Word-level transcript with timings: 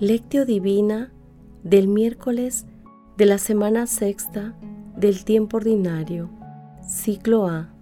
Lectio 0.00 0.46
Divina 0.46 1.12
del 1.64 1.88
miércoles 1.88 2.66
de 3.16 3.26
la 3.26 3.36
semana 3.36 3.88
sexta 3.88 4.54
del 4.96 5.24
tiempo 5.24 5.56
ordinario, 5.56 6.30
ciclo 6.86 7.48
A. 7.48 7.74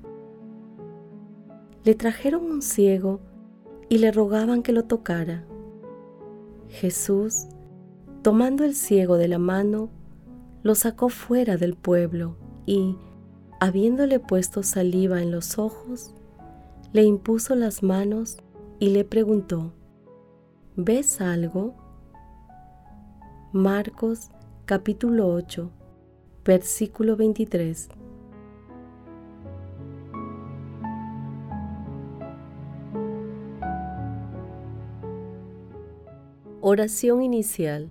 Le 1.85 1.95
trajeron 1.95 2.51
un 2.51 2.63
ciego 2.63 3.21
y 3.91 3.99
le 3.99 4.13
rogaban 4.13 4.63
que 4.63 4.73
lo 4.73 4.85
tocara. 4.85 5.45
Jesús, 6.71 7.49
tomando 8.23 8.65
el 8.65 8.75
ciego 8.75 9.19
de 9.19 9.29
la 9.29 9.39
mano, 9.39 9.91
lo 10.63 10.75
sacó 10.75 11.11
fuera 11.11 11.59
del 11.59 11.77
pueblo 11.77 12.39
y, 12.65 12.97
habiéndole 13.61 14.21
puesto 14.21 14.63
saliva 14.63 15.21
en 15.21 15.33
los 15.33 15.59
ojos, 15.59 16.15
le 16.95 17.03
impuso 17.03 17.55
las 17.57 17.83
manos 17.83 18.39
y 18.79 18.89
le 18.89 19.05
preguntó, 19.05 19.75
¿ves 20.77 21.21
algo? 21.21 21.86
Marcos 23.57 24.29
capítulo 24.67 25.29
8, 25.29 25.71
versículo 26.45 27.17
23. 27.17 27.89
Oración 36.61 37.23
inicial. 37.23 37.89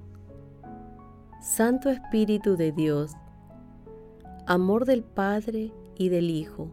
Santo 1.41 1.89
Espíritu 1.89 2.57
de 2.57 2.71
Dios, 2.71 3.13
amor 4.45 4.85
del 4.85 5.01
Padre 5.01 5.71
y 5.95 6.09
del 6.09 6.29
Hijo, 6.29 6.67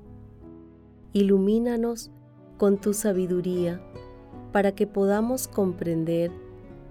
ilumínanos 1.15 2.11
con 2.59 2.77
tu 2.77 2.93
sabiduría 2.93 3.81
para 4.53 4.73
que 4.73 4.87
podamos 4.87 5.49
comprender 5.49 6.31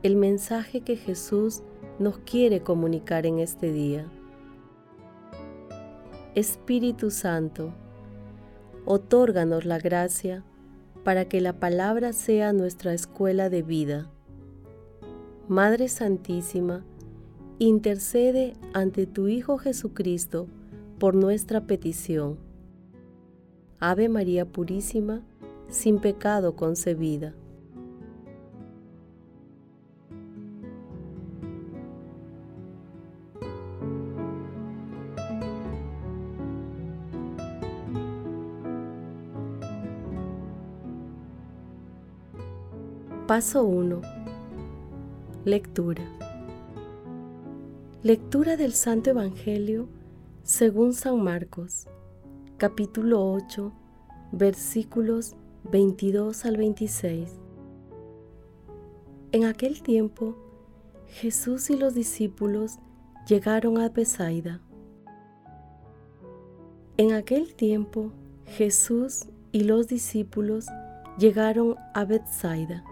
el 0.01 0.15
mensaje 0.15 0.81
que 0.81 0.95
Jesús 0.95 1.61
nos 2.01 2.17
quiere 2.19 2.61
comunicar 2.61 3.25
en 3.25 3.39
este 3.39 3.71
día. 3.71 4.05
Espíritu 6.35 7.11
Santo, 7.11 7.73
otórganos 8.85 9.65
la 9.65 9.79
gracia 9.79 10.43
para 11.03 11.25
que 11.25 11.41
la 11.41 11.53
palabra 11.53 12.13
sea 12.13 12.53
nuestra 12.53 12.93
escuela 12.93 13.49
de 13.49 13.61
vida. 13.61 14.09
Madre 15.47 15.87
Santísima, 15.87 16.83
intercede 17.59 18.53
ante 18.73 19.05
tu 19.05 19.27
Hijo 19.27 19.57
Jesucristo 19.57 20.47
por 20.99 21.15
nuestra 21.15 21.61
petición. 21.67 22.37
Ave 23.79 24.09
María 24.09 24.45
Purísima, 24.45 25.21
sin 25.67 25.99
pecado 25.99 26.55
concebida. 26.55 27.33
Paso 43.31 43.63
1. 43.63 44.01
Lectura. 45.45 46.03
Lectura 48.03 48.57
del 48.57 48.73
Santo 48.73 49.11
Evangelio 49.11 49.87
según 50.43 50.91
San 50.91 51.23
Marcos, 51.23 51.87
capítulo 52.57 53.31
8, 53.31 53.71
versículos 54.33 55.37
22 55.63 56.43
al 56.43 56.57
26. 56.57 57.39
En 59.31 59.45
aquel 59.45 59.81
tiempo, 59.81 60.35
Jesús 61.07 61.69
y 61.69 61.77
los 61.77 61.93
discípulos 61.93 62.79
llegaron 63.29 63.77
a 63.77 63.87
Besaida. 63.87 64.59
En 66.97 67.13
aquel 67.13 67.55
tiempo, 67.55 68.11
Jesús 68.45 69.27
y 69.53 69.63
los 69.63 69.87
discípulos 69.87 70.65
llegaron 71.17 71.77
a 71.93 72.03
Bethsaida 72.03 72.83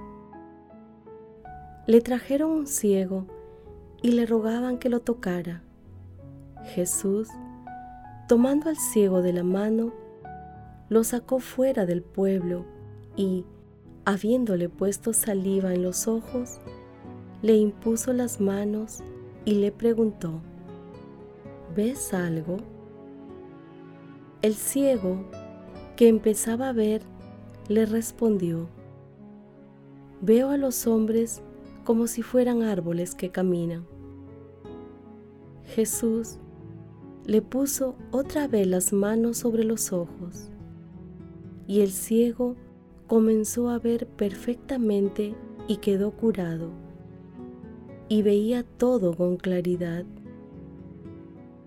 le 1.90 2.02
trajeron 2.02 2.52
un 2.52 2.68
ciego 2.68 3.26
y 4.04 4.12
le 4.12 4.28
rogaban 4.28 4.78
que 4.78 4.90
lo 4.90 5.00
tocara. 5.00 5.64
Jesús, 6.66 7.30
tomando 8.28 8.70
al 8.70 8.76
ciego 8.76 9.24
de 9.24 9.34
la 9.34 9.42
mano, 9.42 9.92
lo 10.88 11.04
sacó 11.04 11.40
fuera 11.40 11.88
del 11.88 12.04
pueblo 12.04 12.64
y, 13.16 13.44
habiéndole 14.06 14.70
puesto 14.70 15.14
saliva 15.14 15.74
en 15.74 15.82
los 15.82 16.08
ojos, 16.08 16.60
le 17.42 17.58
impuso 17.58 18.14
las 18.14 18.40
manos 18.40 19.00
y 19.44 19.56
le 19.56 19.72
preguntó, 19.72 20.42
¿ves 21.76 22.14
algo? 22.14 22.58
El 24.44 24.54
ciego, 24.54 25.26
que 25.96 26.08
empezaba 26.08 26.70
a 26.70 26.74
ver, 26.74 27.02
le 27.68 27.88
respondió, 27.88 28.70
veo 30.22 30.52
a 30.52 30.58
los 30.58 30.86
hombres 30.86 31.42
como 31.90 32.06
si 32.06 32.22
fueran 32.22 32.62
árboles 32.62 33.16
que 33.16 33.32
caminan. 33.32 33.84
Jesús 35.66 36.38
le 37.26 37.42
puso 37.42 37.96
otra 38.12 38.48
vez 38.48 38.68
las 38.68 38.94
manos 38.94 39.38
sobre 39.38 39.64
los 39.64 39.92
ojos 39.92 40.52
y 41.66 41.82
el 41.82 41.90
ciego 41.90 42.56
comenzó 43.08 43.72
a 43.72 43.80
ver 43.80 44.06
perfectamente 44.06 45.34
y 45.68 45.78
quedó 45.78 46.12
curado 46.12 46.70
y 48.08 48.22
veía 48.22 48.62
todo 48.62 49.18
con 49.18 49.38
claridad. 49.38 50.06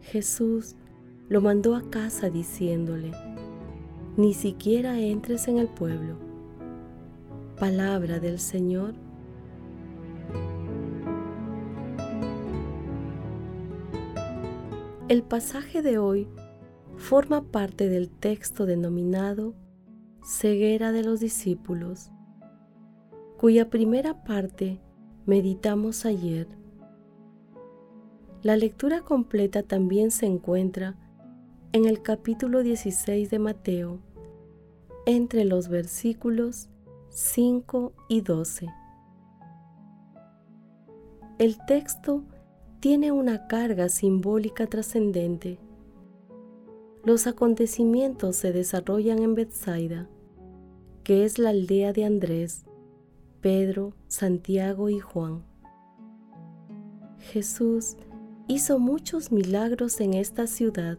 Jesús 0.03 0.77
lo 1.29 1.41
mandó 1.41 1.75
a 1.75 1.91
casa 1.91 2.31
diciéndole, 2.31 3.11
ni 4.17 4.35
siquiera 4.35 5.01
entres 5.01 5.49
en 5.49 5.59
el 5.59 5.67
pueblo. 5.67 6.15
Palabra 7.59 8.21
del 8.21 8.39
Señor 8.39 8.95
El 15.13 15.23
pasaje 15.25 15.83
de 15.83 15.99
hoy 15.99 16.27
forma 16.97 17.43
parte 17.43 17.91
del 17.91 18.09
texto 18.09 18.65
denominado 18.65 19.53
Ceguera 20.25 20.91
de 20.91 21.03
los 21.03 21.21
discípulos, 21.21 22.11
cuya 23.37 23.69
primera 23.69 24.25
parte 24.25 24.81
meditamos 25.27 26.07
ayer. 26.07 26.49
La 28.41 28.57
lectura 28.57 29.03
completa 29.03 29.63
también 29.63 30.13
se 30.13 30.25
encuentra 30.25 30.97
en 31.73 31.85
el 31.85 32.01
capítulo 32.01 32.63
16 32.63 33.29
de 33.29 33.39
Mateo, 33.39 34.01
entre 35.05 35.45
los 35.45 35.69
versículos 35.69 36.71
5 37.11 37.93
y 38.09 38.23
12. 38.23 38.67
El 41.39 41.59
texto 41.67 42.25
tiene 42.83 43.13
una 43.13 43.47
carga 43.47 43.89
simbólica 43.89 44.67
trascendente. 44.67 45.61
Los 47.05 47.29
acontecimientos 47.29 48.35
se 48.35 48.51
desarrollan 48.51 49.21
en 49.21 49.37
Bethsaida, 49.37 50.09
que 51.05 51.25
es 51.25 51.39
la 51.39 51.51
aldea 51.51 51.93
de 51.93 52.05
Andrés, 52.05 52.65
Pedro, 53.41 53.95
Santiago 54.09 54.89
y 54.89 54.99
Juan. 54.99 55.45
Jesús 57.21 57.97
hizo 58.49 58.81
muchos 58.81 59.31
milagros 59.31 60.01
en 60.01 60.15
esta 60.15 60.49
ciudad, 60.49 60.99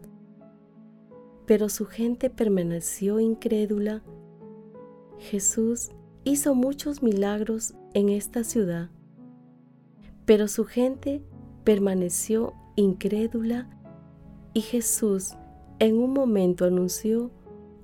pero 1.44 1.68
su 1.68 1.84
gente 1.84 2.30
permaneció 2.30 3.20
incrédula. 3.20 4.02
Jesús 5.18 5.90
hizo 6.24 6.54
muchos 6.54 7.02
milagros 7.02 7.74
en 7.92 8.08
esta 8.08 8.42
ciudad, 8.42 8.88
pero 10.24 10.48
su 10.48 10.64
gente 10.64 11.22
permaneció 11.64 12.52
incrédula 12.76 13.66
y 14.52 14.60
Jesús 14.60 15.34
en 15.78 15.98
un 15.98 16.12
momento 16.12 16.64
anunció 16.64 17.30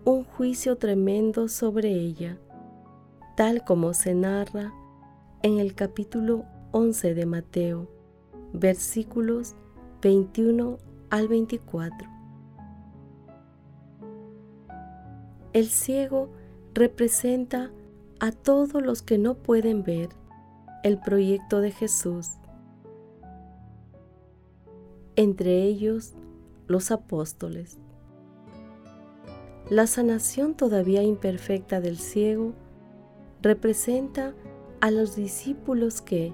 un 0.04 0.24
juicio 0.24 0.76
tremendo 0.76 1.48
sobre 1.48 1.90
ella, 1.90 2.38
tal 3.36 3.64
como 3.64 3.94
se 3.94 4.14
narra 4.14 4.72
en 5.42 5.58
el 5.58 5.74
capítulo 5.74 6.44
11 6.72 7.14
de 7.14 7.26
Mateo, 7.26 7.88
versículos 8.52 9.56
21 10.02 10.78
al 11.10 11.28
24. 11.28 12.08
El 15.52 15.66
ciego 15.66 16.28
representa 16.74 17.70
a 18.20 18.30
todos 18.30 18.82
los 18.82 19.02
que 19.02 19.18
no 19.18 19.34
pueden 19.34 19.82
ver 19.82 20.10
el 20.84 20.98
proyecto 20.98 21.60
de 21.60 21.72
Jesús 21.72 22.39
entre 25.16 25.64
ellos 25.64 26.14
los 26.66 26.90
apóstoles. 26.90 27.78
La 29.68 29.86
sanación 29.86 30.54
todavía 30.54 31.02
imperfecta 31.02 31.80
del 31.80 31.98
ciego 31.98 32.54
representa 33.42 34.34
a 34.80 34.90
los 34.90 35.16
discípulos 35.16 36.00
que, 36.00 36.32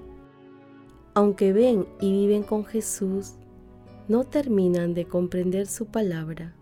aunque 1.13 1.53
ven 1.53 1.87
y 1.99 2.11
viven 2.11 2.43
con 2.43 2.65
Jesús, 2.65 3.33
no 4.07 4.23
terminan 4.23 4.93
de 4.93 5.05
comprender 5.05 5.67
su 5.67 5.87
palabra, 5.87 6.55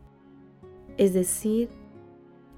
es 0.98 1.14
decir, 1.14 1.70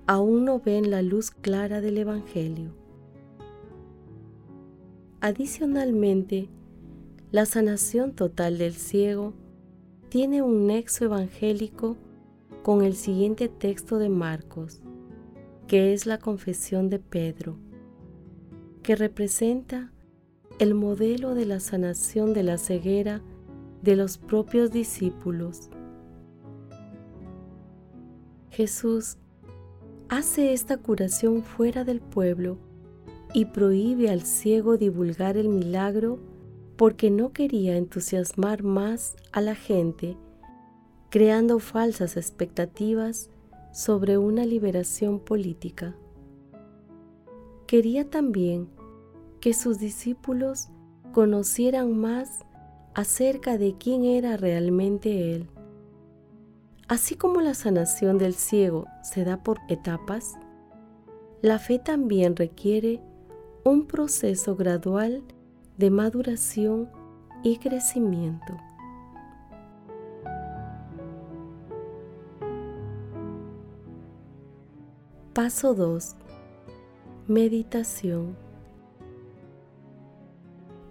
aún 0.05 0.45
no 0.45 0.59
ven 0.59 0.89
la 0.89 1.01
luz 1.01 1.31
clara 1.31 1.81
del 1.81 1.97
Evangelio. 1.97 2.71
Adicionalmente, 5.19 6.49
la 7.31 7.45
sanación 7.45 8.13
total 8.13 8.57
del 8.57 8.73
ciego 8.73 9.33
tiene 10.09 10.41
un 10.41 10.67
nexo 10.67 11.05
evangélico 11.05 11.97
con 12.63 12.83
el 12.83 12.95
siguiente 12.95 13.49
texto 13.49 13.97
de 13.97 14.09
Marcos, 14.09 14.81
que 15.67 15.93
es 15.93 16.05
la 16.05 16.17
confesión 16.17 16.89
de 16.89 16.99
Pedro, 16.99 17.57
que 18.83 18.95
representa 18.95 19.91
el 20.59 20.73
modelo 20.75 21.35
de 21.35 21.45
la 21.45 21.59
sanación 21.59 22.33
de 22.33 22.43
la 22.43 22.57
ceguera 22.57 23.21
de 23.81 23.95
los 23.95 24.17
propios 24.17 24.71
discípulos. 24.71 25.69
Jesús 28.49 29.17
hace 30.09 30.53
esta 30.53 30.77
curación 30.77 31.43
fuera 31.43 31.83
del 31.83 31.99
pueblo 31.99 32.57
y 33.33 33.45
prohíbe 33.45 34.09
al 34.09 34.21
ciego 34.21 34.77
divulgar 34.77 35.37
el 35.37 35.49
milagro 35.49 36.17
porque 36.77 37.09
no 37.09 37.33
quería 37.33 37.75
entusiasmar 37.75 38.63
más 38.63 39.15
a 39.31 39.41
la 39.41 39.55
gente, 39.55 40.15
creando 41.09 41.59
falsas 41.59 42.17
expectativas 42.17 43.29
sobre 43.73 44.17
una 44.17 44.45
liberación 44.45 45.19
política. 45.19 45.95
Quería 47.65 48.09
también 48.09 48.69
que 49.41 49.53
sus 49.53 49.79
discípulos 49.79 50.69
conocieran 51.13 51.97
más 51.97 52.45
acerca 52.93 53.57
de 53.57 53.75
quién 53.77 54.05
era 54.05 54.37
realmente 54.37 55.33
Él. 55.33 55.49
Así 56.87 57.15
como 57.15 57.41
la 57.41 57.53
sanación 57.53 58.17
del 58.17 58.33
ciego 58.33 58.85
se 59.03 59.25
da 59.25 59.43
por 59.43 59.59
etapas, 59.67 60.35
la 61.41 61.59
fe 61.59 61.79
también 61.79 62.35
requiere 62.35 63.01
un 63.63 63.85
proceso 63.85 64.55
gradual 64.55 65.23
de 65.77 65.91
maduración 65.91 66.89
y 67.43 67.57
crecimiento. 67.57 68.57
Paso 75.33 75.75
2. 75.75 76.15
Meditación. 77.27 78.35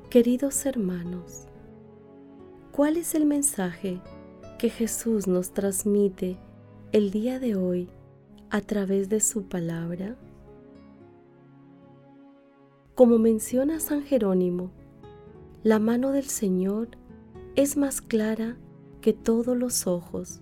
Queridos 0.09 0.65
hermanos, 0.67 1.49
¿cuál 2.71 2.97
es 2.97 3.17
el 3.17 3.27
mensaje 3.27 4.00
que 4.56 4.71
Jesús 4.71 5.27
nos 5.27 5.50
transmite 5.53 6.37
el 6.93 7.11
día 7.11 7.41
de 7.41 7.56
hoy 7.56 7.91
a 8.50 8.61
través 8.61 9.09
de 9.09 9.19
su 9.19 9.49
palabra? 9.49 10.17
Como 12.96 13.19
menciona 13.19 13.78
San 13.78 14.04
Jerónimo, 14.04 14.70
la 15.62 15.78
mano 15.78 16.12
del 16.12 16.25
Señor 16.25 16.88
es 17.54 17.76
más 17.76 18.00
clara 18.00 18.56
que 19.02 19.12
todos 19.12 19.54
los 19.54 19.87
ojos. 19.87 20.40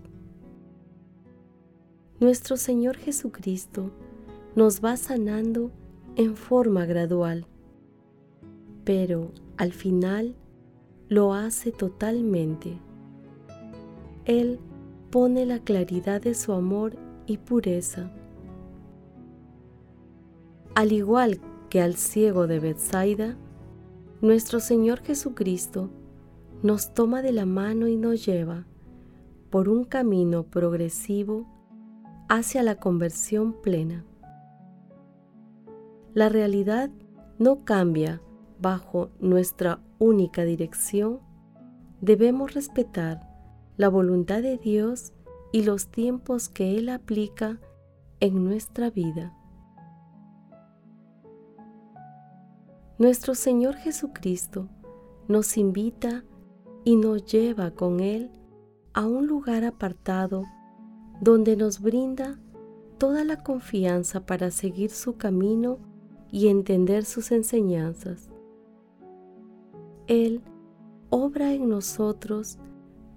Nuestro 2.21 2.55
Señor 2.55 2.95
Jesucristo 2.95 3.91
nos 4.55 4.81
va 4.81 4.95
sanando 4.95 5.69
en 6.15 6.37
forma 6.37 6.85
gradual, 6.85 7.45
pero 8.85 9.33
al 9.57 9.73
final 9.73 10.37
lo 11.09 11.33
hace 11.33 11.73
totalmente. 11.73 12.79
Él 14.23 14.59
pone 15.11 15.45
la 15.45 15.59
claridad 15.59 16.21
de 16.21 16.33
su 16.33 16.53
amor 16.53 16.95
y 17.27 17.37
pureza. 17.37 18.09
Al 20.73 20.93
igual 20.93 21.41
que 21.69 21.81
al 21.81 21.95
ciego 21.95 22.47
de 22.47 22.59
Bethsaida, 22.59 23.37
nuestro 24.21 24.59
Señor 24.59 25.01
Jesucristo 25.01 25.89
nos 26.63 26.93
toma 26.93 27.21
de 27.21 27.31
la 27.31 27.45
mano 27.45 27.87
y 27.87 27.95
nos 27.97 28.25
lleva 28.25 28.65
por 29.49 29.69
un 29.69 29.83
camino 29.83 30.43
progresivo 30.43 31.45
hacia 32.27 32.63
la 32.63 32.75
conversión 32.75 33.53
plena. 33.61 34.03
La 36.13 36.29
realidad 36.29 36.89
no 37.37 37.65
cambia 37.65 38.21
bajo 38.59 39.09
nuestra 39.19 39.79
única 39.99 40.43
dirección, 40.43 41.19
debemos 42.01 42.53
respetar 42.53 43.29
la 43.77 43.89
voluntad 43.89 44.41
de 44.41 44.57
Dios 44.57 45.13
y 45.51 45.63
los 45.63 45.87
tiempos 45.87 46.49
que 46.49 46.77
Él 46.77 46.89
aplica 46.89 47.59
en 48.19 48.43
nuestra 48.43 48.89
vida. 48.89 49.33
Nuestro 52.97 53.35
Señor 53.35 53.75
Jesucristo 53.75 54.69
nos 55.27 55.57
invita 55.57 56.23
y 56.85 56.95
nos 56.95 57.25
lleva 57.25 57.71
con 57.71 57.99
Él 57.99 58.31
a 58.93 59.05
un 59.05 59.27
lugar 59.27 59.65
apartado 59.65 60.45
donde 61.19 61.57
nos 61.57 61.81
brinda 61.81 62.39
toda 62.97 63.25
la 63.25 63.43
confianza 63.43 64.25
para 64.25 64.49
seguir 64.49 64.91
su 64.91 65.17
camino 65.17 65.77
y 66.31 66.47
entender 66.47 67.03
sus 67.03 67.33
enseñanzas. 67.33 68.29
Él 70.07 70.41
obra 71.09 71.51
en 71.51 71.67
nosotros 71.67 72.59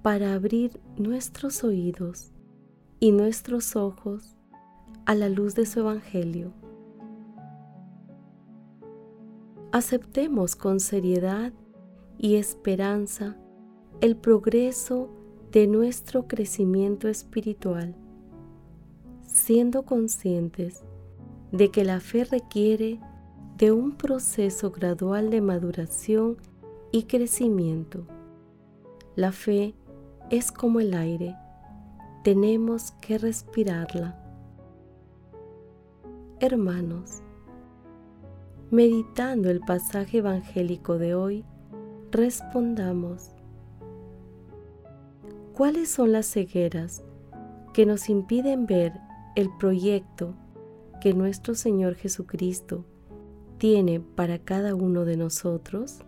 para 0.02 0.34
abrir 0.34 0.80
nuestros 0.96 1.62
oídos 1.62 2.32
y 2.98 3.12
nuestros 3.12 3.76
ojos 3.76 4.36
a 5.06 5.14
la 5.14 5.28
luz 5.28 5.54
de 5.54 5.66
su 5.66 5.78
Evangelio. 5.78 6.57
Aceptemos 9.70 10.56
con 10.56 10.80
seriedad 10.80 11.52
y 12.16 12.36
esperanza 12.36 13.36
el 14.00 14.16
progreso 14.16 15.10
de 15.52 15.66
nuestro 15.66 16.26
crecimiento 16.26 17.06
espiritual, 17.06 17.94
siendo 19.24 19.82
conscientes 19.82 20.84
de 21.52 21.70
que 21.70 21.84
la 21.84 22.00
fe 22.00 22.24
requiere 22.24 22.98
de 23.58 23.70
un 23.70 23.92
proceso 23.92 24.70
gradual 24.70 25.28
de 25.28 25.42
maduración 25.42 26.38
y 26.90 27.02
crecimiento. 27.02 28.06
La 29.16 29.32
fe 29.32 29.74
es 30.30 30.50
como 30.50 30.80
el 30.80 30.94
aire, 30.94 31.36
tenemos 32.24 32.92
que 33.02 33.18
respirarla. 33.18 34.18
Hermanos, 36.40 37.22
meditando 38.70 39.50
el 39.50 39.60
pasaje 39.60 40.18
evangélico 40.18 40.98
de 40.98 41.14
hoy, 41.14 41.44
respondamos, 42.10 43.30
¿cuáles 45.54 45.90
son 45.90 46.12
las 46.12 46.26
cegueras 46.26 47.02
que 47.72 47.86
nos 47.86 48.08
impiden 48.10 48.66
ver 48.66 48.92
el 49.36 49.48
proyecto 49.58 50.34
que 51.00 51.14
nuestro 51.14 51.54
Señor 51.54 51.94
Jesucristo 51.94 52.84
tiene 53.56 54.00
para 54.00 54.38
cada 54.38 54.74
uno 54.74 55.04
de 55.04 55.16
nosotros? 55.16 56.00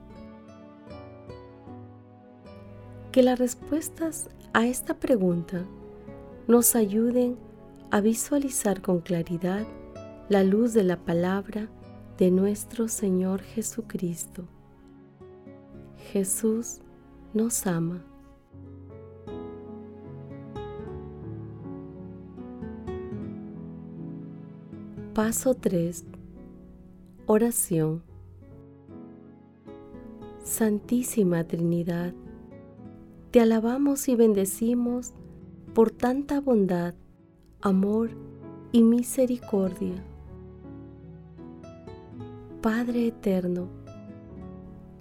Que 3.13 3.23
las 3.23 3.39
respuestas 3.39 4.29
a 4.53 4.67
esta 4.67 4.95
pregunta 4.95 5.65
nos 6.47 6.77
ayuden 6.77 7.39
a 7.91 8.01
visualizar 8.01 8.83
con 8.83 9.01
claridad 9.01 9.67
la 10.29 10.45
luz 10.45 10.75
de 10.75 10.85
la 10.85 10.97
palabra 10.97 11.69
de 12.21 12.31
nuestro 12.31 12.87
Señor 12.87 13.41
Jesucristo. 13.41 14.45
Jesús 16.13 16.83
nos 17.33 17.67
ama. 17.67 18.05
Paso 25.15 25.55
3. 25.55 26.05
Oración. 27.25 28.03
Santísima 30.45 31.45
Trinidad, 31.45 32.13
te 33.31 33.41
alabamos 33.41 34.09
y 34.09 34.17
bendecimos 34.17 35.15
por 35.73 35.91
tanta 35.91 36.43
bondad, 36.43 36.93
amor 37.63 38.11
y 38.73 38.83
misericordia. 38.83 40.05
Padre 42.61 43.07
eterno, 43.07 43.69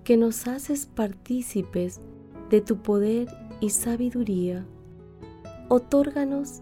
que 0.06 0.16
nos 0.16 0.48
haces 0.48 0.86
partícipes 0.86 2.00
de 2.50 2.62
tu 2.62 2.78
poder 2.78 3.28
y 3.60 3.72
sabiduría, 3.72 4.66
otórganos 5.68 6.62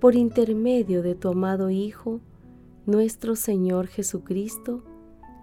por 0.00 0.14
intermedio 0.14 1.02
de 1.02 1.14
tu 1.14 1.28
amado 1.28 1.68
Hijo, 1.68 2.20
nuestro 2.86 3.36
Señor 3.36 3.86
Jesucristo, 3.86 4.82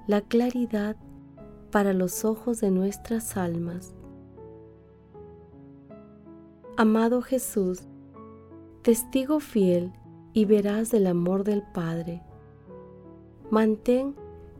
la 0.08 0.22
claridad 0.22 0.96
para 1.70 1.94
los 1.94 2.26
ojos 2.26 2.60
de 2.60 2.72
nuestras 2.72 3.38
almas. 3.38 3.94
Amado 6.76 7.22
Jesús, 7.22 7.84
testigo 8.82 9.40
fiel 9.42 9.94
y 10.34 10.46
verás 10.46 10.90
del 10.90 11.06
amor 11.06 11.44
del 11.44 11.62
Padre, 11.72 12.24
mantén 13.52 14.16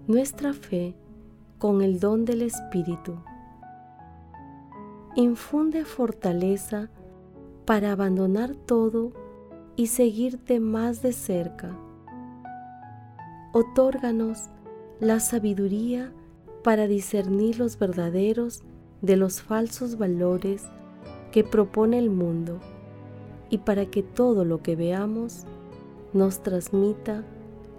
nuestra 0.08 0.54
fe 0.54 0.96
con 1.60 1.82
el 1.82 2.00
don 2.00 2.26
del 2.26 2.42
Espíritu. 2.42 3.18
Infunde 5.16 5.86
fortaleza 5.86 6.90
para 7.66 7.92
abandonar 7.92 8.56
todo 8.56 9.12
y 9.76 9.88
seguirte 9.88 10.60
más 10.60 11.02
de 11.02 11.14
cerca. 11.14 11.78
Otórganos 13.54 14.50
la 15.00 15.20
sabiduría 15.20 16.12
para 16.64 16.88
discernir 16.88 17.60
los 17.60 17.78
verdaderos 17.78 18.64
de 19.02 19.18
los 19.18 19.42
falsos 19.42 19.98
valores 19.98 20.64
que 21.32 21.44
propone 21.44 22.00
el 22.00 22.10
mundo 22.10 22.60
y 23.50 23.60
para 23.60 23.86
que 23.86 24.02
todo 24.02 24.46
lo 24.46 24.64
que 24.64 24.76
veamos 24.76 25.46
nos 26.14 26.42
transmita 26.42 27.24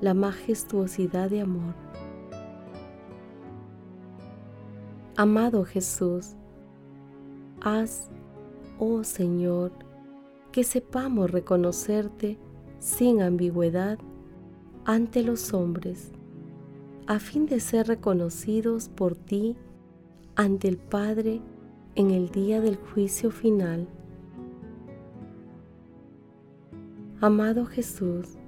la 0.00 0.14
majestuosidad 0.14 1.30
de 1.30 1.40
amor. 1.40 1.74
Amado 5.14 5.66
Jesús, 5.66 6.36
haz, 7.60 8.08
oh 8.78 9.04
Señor, 9.04 9.70
que 10.52 10.64
sepamos 10.64 11.30
reconocerte 11.30 12.38
sin 12.78 13.20
ambigüedad 13.20 13.98
ante 14.86 15.22
los 15.22 15.52
hombres, 15.52 16.12
a 17.06 17.18
fin 17.18 17.44
de 17.44 17.60
ser 17.60 17.88
reconocidos 17.88 18.88
por 18.88 19.14
ti 19.14 19.54
ante 20.34 20.68
el 20.68 20.78
Padre 20.78 21.42
en 21.94 22.10
el 22.10 22.30
día 22.30 22.62
del 22.62 22.76
juicio 22.76 23.30
final. 23.30 23.86
Amado 27.20 27.66
Jesús, 27.66 28.38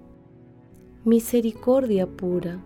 misericordia 1.05 2.07
pura, 2.07 2.59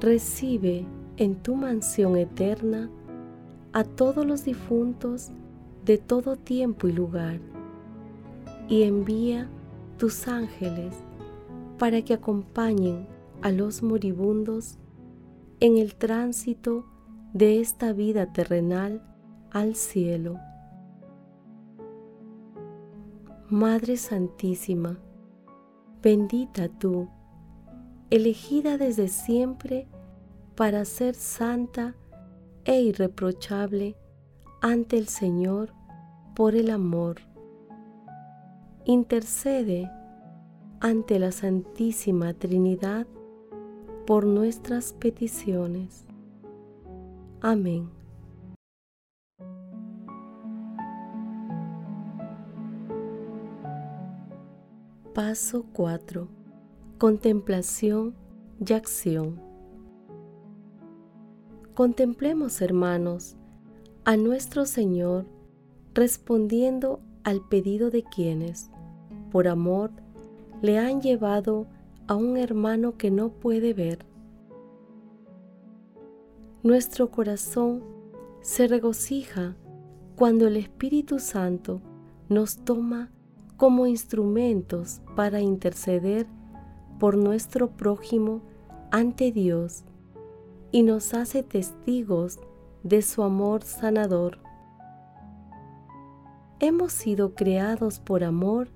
recibe 0.00 0.86
en 1.16 1.36
tu 1.36 1.54
mansión 1.54 2.16
eterna 2.16 2.90
a 3.72 3.84
todos 3.84 4.26
los 4.26 4.44
difuntos 4.44 5.30
de 5.84 5.98
todo 5.98 6.36
tiempo 6.36 6.88
y 6.88 6.92
lugar, 6.92 7.40
y 8.68 8.82
envía 8.84 9.48
tus 9.98 10.26
ángeles 10.28 10.94
para 11.78 12.02
que 12.02 12.14
acompañen 12.14 13.06
a 13.42 13.50
los 13.50 13.82
moribundos 13.82 14.78
en 15.60 15.76
el 15.76 15.94
tránsito 15.94 16.84
de 17.32 17.60
esta 17.60 17.92
vida 17.92 18.32
terrenal 18.32 19.02
al 19.50 19.74
cielo. 19.74 20.38
Madre 23.50 23.96
Santísima, 23.96 24.98
bendita 26.02 26.68
tú, 26.68 27.08
elegida 28.10 28.78
desde 28.78 29.08
siempre 29.08 29.86
para 30.54 30.84
ser 30.84 31.14
santa 31.14 31.94
e 32.64 32.80
irreprochable 32.80 33.96
ante 34.60 34.96
el 34.96 35.08
Señor 35.08 35.72
por 36.34 36.54
el 36.54 36.70
amor. 36.70 37.16
Intercede 38.84 39.90
ante 40.80 41.18
la 41.18 41.32
Santísima 41.32 42.34
Trinidad 42.34 43.06
por 44.06 44.26
nuestras 44.26 44.92
peticiones. 44.92 46.04
Amén. 47.40 47.90
Paso 55.14 55.64
4. 55.72 56.26
Contemplación 56.98 58.14
y 58.66 58.72
acción. 58.72 59.53
Contemplemos, 61.74 62.62
hermanos, 62.62 63.34
a 64.04 64.16
nuestro 64.16 64.64
Señor 64.64 65.26
respondiendo 65.92 67.00
al 67.24 67.40
pedido 67.40 67.90
de 67.90 68.04
quienes, 68.04 68.70
por 69.32 69.48
amor, 69.48 69.90
le 70.62 70.78
han 70.78 71.00
llevado 71.00 71.66
a 72.06 72.14
un 72.14 72.36
hermano 72.36 72.96
que 72.96 73.10
no 73.10 73.30
puede 73.30 73.74
ver. 73.74 74.06
Nuestro 76.62 77.10
corazón 77.10 77.82
se 78.40 78.68
regocija 78.68 79.56
cuando 80.14 80.46
el 80.46 80.56
Espíritu 80.56 81.18
Santo 81.18 81.80
nos 82.28 82.58
toma 82.58 83.10
como 83.56 83.88
instrumentos 83.88 85.00
para 85.16 85.40
interceder 85.40 86.28
por 87.00 87.16
nuestro 87.16 87.70
prójimo 87.76 88.42
ante 88.92 89.32
Dios 89.32 89.84
y 90.74 90.82
nos 90.82 91.14
hace 91.14 91.44
testigos 91.44 92.40
de 92.82 93.00
su 93.00 93.22
amor 93.22 93.62
sanador. 93.62 94.40
Hemos 96.58 96.92
sido 96.92 97.36
creados 97.36 98.00
por 98.00 98.24
amor 98.24 98.66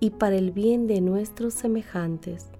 y 0.00 0.10
para 0.10 0.34
el 0.34 0.50
bien 0.50 0.88
de 0.88 1.00
nuestros 1.00 1.54
semejantes. 1.54 2.50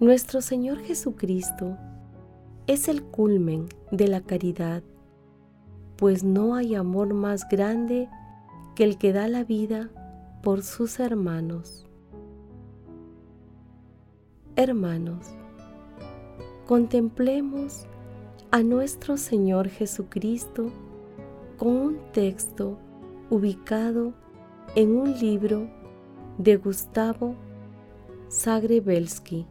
Nuestro 0.00 0.40
Señor 0.40 0.78
Jesucristo 0.78 1.76
es 2.66 2.88
el 2.88 3.02
culmen 3.02 3.66
de 3.90 4.08
la 4.08 4.22
caridad, 4.22 4.82
pues 5.96 6.24
no 6.24 6.54
hay 6.54 6.74
amor 6.74 7.12
más 7.12 7.46
grande 7.50 8.08
que 8.74 8.84
el 8.84 8.96
que 8.96 9.12
da 9.12 9.28
la 9.28 9.44
vida 9.44 9.90
por 10.42 10.62
sus 10.62 11.00
hermanos. 11.00 11.86
Hermanos, 14.56 15.36
contemplemos 16.66 17.86
a 18.50 18.62
nuestro 18.62 19.16
Señor 19.16 19.68
Jesucristo 19.68 20.70
con 21.58 21.68
un 21.68 21.98
texto 22.12 22.78
ubicado 23.28 24.14
en 24.74 24.96
un 24.96 25.18
libro 25.18 25.68
de 26.38 26.56
Gustavo 26.56 27.34
Zagrebelsky. 28.30 29.46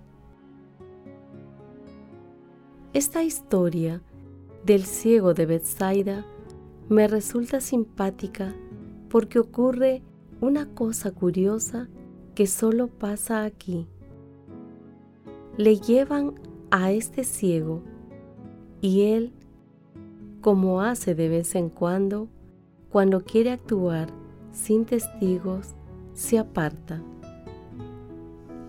Esta 2.93 3.23
historia 3.23 4.01
del 4.65 4.83
ciego 4.83 5.33
de 5.33 5.45
Bethsaida 5.45 6.25
me 6.89 7.07
resulta 7.07 7.61
simpática 7.61 8.53
porque 9.09 9.39
ocurre 9.39 10.01
una 10.41 10.65
cosa 10.73 11.11
curiosa 11.11 11.87
que 12.33 12.47
solo 12.47 12.87
pasa 12.87 13.43
aquí. 13.43 13.87
Le 15.57 15.77
llevan 15.77 16.33
a 16.75 16.91
este 16.91 17.23
ciego 17.23 17.83
y 18.81 19.03
él, 19.03 19.31
como 20.41 20.81
hace 20.81 21.13
de 21.13 21.29
vez 21.29 21.53
en 21.53 21.69
cuando, 21.69 22.29
cuando 22.89 23.23
quiere 23.23 23.51
actuar 23.51 24.09
sin 24.51 24.85
testigos, 24.85 25.75
se 26.13 26.39
aparta. 26.39 26.99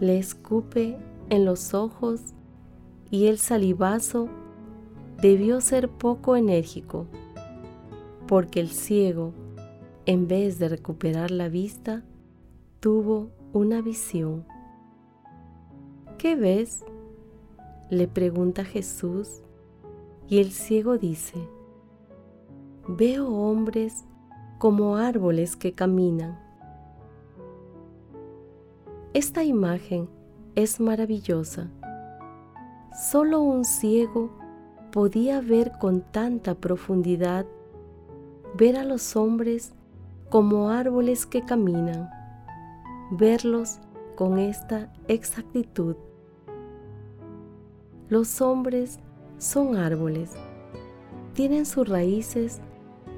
Le 0.00 0.18
escupe 0.18 0.98
en 1.30 1.46
los 1.46 1.72
ojos 1.72 2.20
y 3.10 3.28
el 3.28 3.38
salivazo 3.38 4.28
debió 5.22 5.62
ser 5.62 5.88
poco 5.88 6.36
enérgico, 6.36 7.06
porque 8.26 8.60
el 8.60 8.68
ciego 8.68 9.32
en 10.04 10.28
vez 10.28 10.58
de 10.58 10.68
recuperar 10.68 11.30
la 11.30 11.48
vista, 11.48 12.02
tuvo 12.80 13.30
una 13.54 13.80
visión. 13.80 14.44
¿Qué 16.18 16.36
ves? 16.36 16.84
Le 17.94 18.08
pregunta 18.08 18.64
Jesús 18.64 19.42
y 20.28 20.38
el 20.40 20.50
ciego 20.50 20.98
dice, 20.98 21.38
veo 22.88 23.28
hombres 23.28 24.04
como 24.58 24.96
árboles 24.96 25.56
que 25.56 25.72
caminan. 25.72 26.38
Esta 29.12 29.44
imagen 29.44 30.08
es 30.54 30.80
maravillosa. 30.80 31.70
Solo 33.10 33.40
un 33.40 33.64
ciego 33.64 34.30
podía 34.92 35.40
ver 35.40 35.72
con 35.78 36.00
tanta 36.00 36.54
profundidad, 36.54 37.46
ver 38.56 38.76
a 38.76 38.84
los 38.84 39.16
hombres 39.16 39.72
como 40.30 40.70
árboles 40.70 41.26
que 41.26 41.44
caminan, 41.44 42.08
verlos 43.10 43.80
con 44.16 44.38
esta 44.38 44.92
exactitud. 45.08 45.96
Los 48.14 48.40
hombres 48.40 49.00
son 49.38 49.74
árboles, 49.74 50.30
tienen 51.32 51.66
sus 51.66 51.88
raíces 51.88 52.60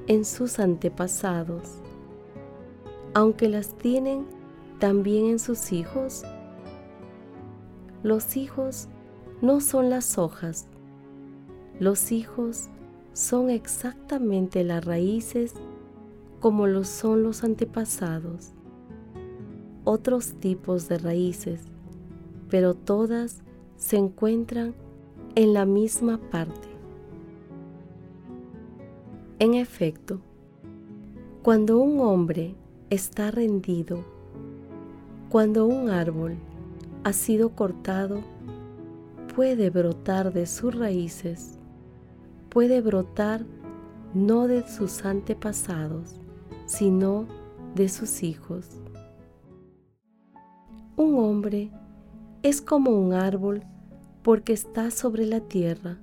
en 0.07 0.25
sus 0.25 0.57
antepasados, 0.57 1.83
aunque 3.13 3.47
las 3.47 3.77
tienen 3.77 4.25
también 4.79 5.27
en 5.27 5.37
sus 5.37 5.71
hijos. 5.71 6.23
Los 8.01 8.37
hijos 8.37 8.87
no 9.39 9.61
son 9.61 9.91
las 9.91 10.17
hojas, 10.17 10.67
Los 11.79 12.11
hijos 12.11 12.67
son 13.13 13.51
exactamente 13.51 14.63
las 14.63 14.83
raíces 14.83 15.53
como 16.39 16.65
lo 16.65 16.83
son 16.83 17.21
los 17.21 17.43
antepasados. 17.43 18.49
Otros 19.83 20.33
tipos 20.39 20.89
de 20.89 20.97
raíces, 20.97 21.61
pero 22.49 22.73
todas 22.73 23.43
se 23.75 23.97
encuentran 23.97 24.73
en 25.37 25.53
la 25.53 25.67
misma 25.67 26.17
parte. 26.31 26.67
En 29.37 29.53
efecto, 29.53 30.19
cuando 31.43 31.77
un 31.77 31.99
hombre 31.99 32.55
está 32.89 33.29
rendido, 33.29 34.03
cuando 35.29 35.67
un 35.67 35.91
árbol 35.91 36.37
ha 37.03 37.13
sido 37.13 37.49
cortado, 37.49 38.21
puede 39.35 39.69
brotar 39.69 40.33
de 40.33 40.47
sus 40.47 40.73
raíces, 40.73 41.59
puede 42.49 42.81
brotar 42.81 43.45
no 44.15 44.47
de 44.47 44.67
sus 44.67 45.05
antepasados, 45.05 46.19
sino 46.65 47.27
de 47.75 47.89
sus 47.89 48.23
hijos. 48.23 48.81
Un 50.95 51.19
hombre 51.19 51.69
es 52.41 52.59
como 52.59 52.89
un 52.89 53.13
árbol 53.13 53.61
porque 54.27 54.51
está 54.51 54.91
sobre 54.91 55.25
la 55.25 55.39
tierra. 55.39 55.99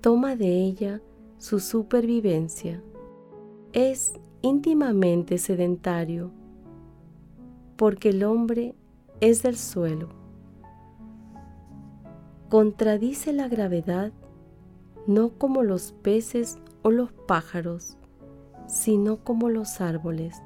Toma 0.00 0.36
de 0.36 0.62
ella 0.62 1.00
su 1.36 1.58
supervivencia. 1.58 2.80
Es 3.72 4.12
íntimamente 4.42 5.38
sedentario 5.38 6.30
porque 7.74 8.10
el 8.10 8.22
hombre 8.22 8.76
es 9.20 9.42
del 9.42 9.56
suelo. 9.56 10.10
Contradice 12.48 13.32
la 13.32 13.48
gravedad 13.48 14.12
no 15.08 15.30
como 15.30 15.64
los 15.64 15.90
peces 15.90 16.60
o 16.82 16.92
los 16.92 17.10
pájaros, 17.10 17.98
sino 18.68 19.16
como 19.24 19.48
los 19.48 19.80
árboles, 19.80 20.40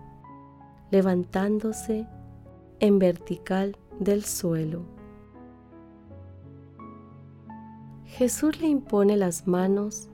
levantándose 0.91 2.07
en 2.81 2.99
vertical 2.99 3.77
del 4.01 4.25
suelo. 4.25 5.02
Jesús 8.23 8.61
le 8.61 8.69
impone 8.69 9.17
las 9.17 9.49
manos 9.49 10.09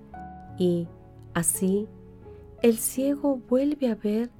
y, 0.56 0.88
así, 1.34 1.86
el 2.62 2.78
ciego 2.78 3.38
vuelve 3.50 3.90
a 3.90 3.96
ver 3.96 4.30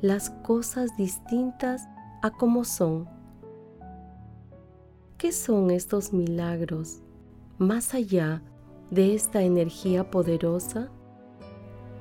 las 0.00 0.30
cosas 0.30 0.96
distintas 0.96 1.86
a 2.20 2.32
como 2.32 2.64
son. 2.64 3.08
¿Qué 5.18 5.30
son 5.30 5.70
estos 5.70 6.12
milagros 6.12 7.00
más 7.58 7.94
allá 7.94 8.42
de 8.90 9.14
esta 9.14 9.42
energía 9.42 10.10
poderosa? 10.10 10.90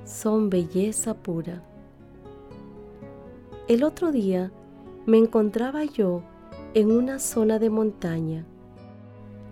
son 0.06 0.50
belleza 0.50 1.14
pura. 1.14 1.62
El 3.68 3.84
otro 3.84 4.12
día 4.12 4.52
me 5.06 5.20
encontraba 5.20 5.84
yo 5.86 6.24
en 6.74 6.92
una 6.92 7.20
zona 7.20 7.60
de 7.60 7.70
montaña, 7.70 8.44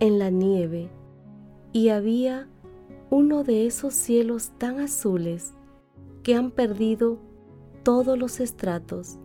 en 0.00 0.18
la 0.18 0.30
nieve, 0.30 0.90
y 1.72 1.90
había 1.90 2.48
uno 3.10 3.44
de 3.44 3.66
esos 3.66 3.94
cielos 3.94 4.52
tan 4.58 4.80
azules 4.80 5.52
que 6.22 6.34
han 6.34 6.50
perdido 6.50 7.18
todos 7.82 8.18
los 8.18 8.40
estratos. 8.40 9.18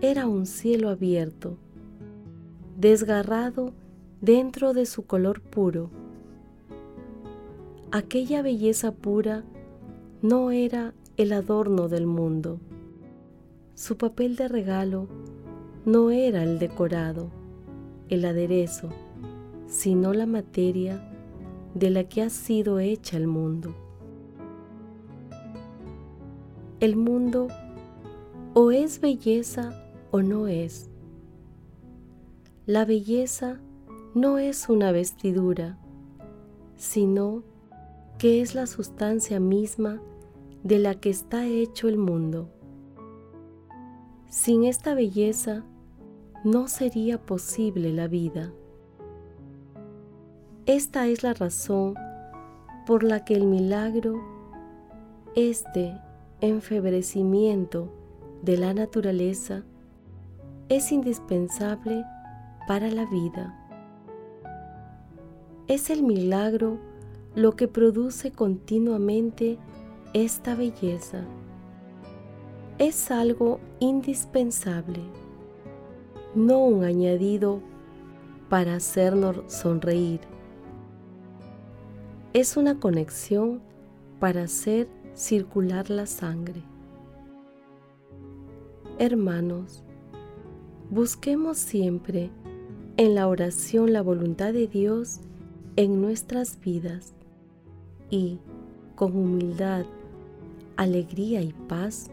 Era 0.00 0.26
un 0.26 0.46
cielo 0.46 0.88
abierto, 0.88 1.56
desgarrado 2.78 3.72
dentro 4.20 4.72
de 4.72 4.86
su 4.86 5.04
color 5.04 5.40
puro. 5.40 5.90
Aquella 7.90 8.42
belleza 8.42 8.92
pura 8.92 9.44
no 10.22 10.50
era 10.50 10.94
el 11.16 11.32
adorno 11.32 11.88
del 11.88 12.06
mundo. 12.06 12.60
Su 13.74 13.96
papel 13.96 14.36
de 14.36 14.48
regalo 14.48 15.08
no 15.84 16.10
era 16.10 16.42
el 16.42 16.58
decorado, 16.58 17.30
el 18.08 18.24
aderezo, 18.24 18.90
sino 19.66 20.12
la 20.12 20.26
materia 20.26 21.09
de 21.74 21.90
la 21.90 22.04
que 22.04 22.22
ha 22.22 22.30
sido 22.30 22.78
hecha 22.78 23.16
el 23.16 23.26
mundo. 23.26 23.74
El 26.80 26.96
mundo 26.96 27.48
o 28.54 28.70
es 28.70 29.00
belleza 29.00 29.84
o 30.10 30.22
no 30.22 30.46
es. 30.46 30.90
La 32.66 32.84
belleza 32.84 33.60
no 34.14 34.38
es 34.38 34.68
una 34.68 34.92
vestidura, 34.92 35.78
sino 36.76 37.42
que 38.18 38.40
es 38.40 38.54
la 38.54 38.66
sustancia 38.66 39.40
misma 39.40 40.00
de 40.62 40.78
la 40.78 40.94
que 40.94 41.10
está 41.10 41.46
hecho 41.46 41.88
el 41.88 41.96
mundo. 41.96 42.48
Sin 44.28 44.64
esta 44.64 44.94
belleza 44.94 45.64
no 46.44 46.68
sería 46.68 47.20
posible 47.20 47.92
la 47.92 48.08
vida. 48.08 48.52
Esta 50.66 51.06
es 51.06 51.22
la 51.22 51.32
razón 51.32 51.94
por 52.86 53.02
la 53.02 53.24
que 53.24 53.34
el 53.34 53.46
milagro, 53.46 54.20
este 55.34 55.96
enfebrecimiento 56.42 57.90
de 58.42 58.58
la 58.58 58.74
naturaleza, 58.74 59.64
es 60.68 60.92
indispensable 60.92 62.04
para 62.68 62.90
la 62.90 63.06
vida. 63.06 63.56
Es 65.66 65.88
el 65.88 66.02
milagro 66.02 66.78
lo 67.34 67.56
que 67.56 67.66
produce 67.66 68.30
continuamente 68.30 69.58
esta 70.12 70.54
belleza. 70.54 71.24
Es 72.78 73.10
algo 73.10 73.60
indispensable, 73.78 75.00
no 76.34 76.58
un 76.58 76.84
añadido 76.84 77.60
para 78.48 78.74
hacernos 78.74 79.40
sonreír. 79.46 80.29
Es 82.32 82.56
una 82.56 82.78
conexión 82.78 83.60
para 84.20 84.44
hacer 84.44 84.86
circular 85.14 85.90
la 85.90 86.06
sangre. 86.06 86.62
Hermanos, 89.00 89.82
busquemos 90.90 91.58
siempre 91.58 92.30
en 92.96 93.16
la 93.16 93.26
oración 93.26 93.92
la 93.92 94.00
voluntad 94.00 94.52
de 94.52 94.68
Dios 94.68 95.18
en 95.74 96.00
nuestras 96.00 96.60
vidas 96.60 97.14
y, 98.10 98.38
con 98.94 99.16
humildad, 99.16 99.84
alegría 100.76 101.42
y 101.42 101.52
paz, 101.52 102.12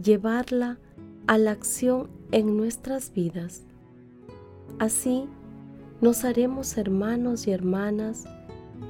llevarla 0.00 0.78
a 1.26 1.38
la 1.38 1.50
acción 1.50 2.08
en 2.30 2.56
nuestras 2.56 3.12
vidas. 3.12 3.64
Así 4.78 5.24
nos 6.00 6.24
haremos 6.24 6.78
hermanos 6.78 7.48
y 7.48 7.50
hermanas 7.50 8.28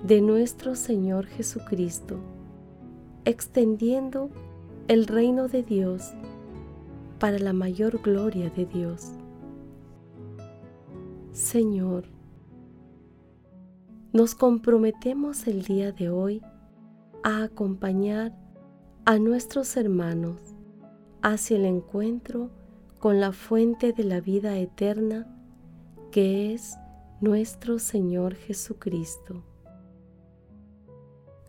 de 0.03 0.21
nuestro 0.21 0.75
Señor 0.75 1.27
Jesucristo, 1.27 2.19
extendiendo 3.25 4.31
el 4.89 5.07
reino 5.07 5.49
de 5.49 5.63
Dios 5.63 6.13
para 7.19 7.39
la 7.39 7.53
mayor 7.53 8.03
gloria 8.03 8.51
de 8.51 8.67
Dios. 8.67 9.13
Señor, 11.33 12.05
nos 14.13 14.35
comprometemos 14.35 15.47
el 15.47 15.63
día 15.63 15.91
de 15.91 16.11
hoy 16.11 16.43
a 17.23 17.43
acompañar 17.43 18.37
a 19.07 19.19
nuestros 19.19 19.77
hermanos 19.77 20.41
hacia 21.23 21.57
el 21.57 21.65
encuentro 21.65 22.51
con 22.99 23.21
la 23.21 23.33
fuente 23.33 23.93
de 23.93 24.05
la 24.05 24.21
vida 24.21 24.59
eterna 24.59 25.27
que 26.11 26.55
es 26.55 26.77
nuestro 27.21 27.79
Señor 27.79 28.35
Jesucristo. 28.35 29.43